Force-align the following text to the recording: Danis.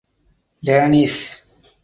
Danis. 0.65 1.15